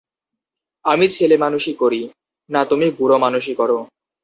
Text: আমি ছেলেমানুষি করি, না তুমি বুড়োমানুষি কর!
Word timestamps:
আমি 0.85 1.05
ছেলেমানুষি 1.07 1.73
করি, 1.73 2.01
না 2.49 2.61
তুমি 2.65 2.87
বুড়োমানুষি 2.97 3.53
কর! 3.55 3.71